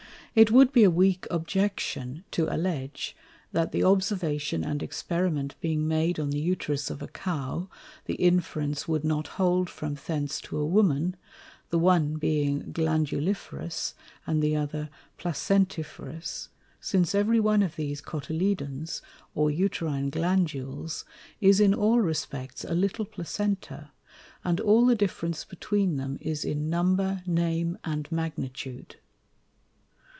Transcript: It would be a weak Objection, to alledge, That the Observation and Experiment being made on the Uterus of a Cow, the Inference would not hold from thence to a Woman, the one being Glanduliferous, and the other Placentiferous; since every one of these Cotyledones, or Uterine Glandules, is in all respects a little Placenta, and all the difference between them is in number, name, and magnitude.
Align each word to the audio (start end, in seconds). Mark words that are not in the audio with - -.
It 0.33 0.49
would 0.49 0.71
be 0.71 0.85
a 0.85 0.89
weak 0.89 1.27
Objection, 1.29 2.23
to 2.31 2.45
alledge, 2.49 3.17
That 3.51 3.73
the 3.73 3.83
Observation 3.83 4.63
and 4.63 4.81
Experiment 4.81 5.55
being 5.59 5.89
made 5.89 6.21
on 6.21 6.29
the 6.29 6.39
Uterus 6.39 6.89
of 6.89 7.01
a 7.01 7.09
Cow, 7.09 7.67
the 8.05 8.13
Inference 8.15 8.87
would 8.87 9.03
not 9.03 9.27
hold 9.27 9.69
from 9.69 9.95
thence 9.95 10.39
to 10.43 10.57
a 10.57 10.65
Woman, 10.65 11.17
the 11.69 11.77
one 11.79 12.15
being 12.15 12.71
Glanduliferous, 12.71 13.93
and 14.25 14.41
the 14.41 14.55
other 14.55 14.89
Placentiferous; 15.17 16.47
since 16.79 17.13
every 17.13 17.41
one 17.41 17.61
of 17.61 17.75
these 17.75 17.99
Cotyledones, 17.99 19.01
or 19.35 19.51
Uterine 19.51 20.09
Glandules, 20.09 21.03
is 21.41 21.59
in 21.59 21.73
all 21.73 21.99
respects 21.99 22.63
a 22.63 22.73
little 22.73 23.03
Placenta, 23.03 23.91
and 24.45 24.61
all 24.61 24.85
the 24.85 24.95
difference 24.95 25.43
between 25.43 25.97
them 25.97 26.17
is 26.21 26.45
in 26.45 26.69
number, 26.69 27.21
name, 27.27 27.77
and 27.83 28.09
magnitude. 28.13 28.95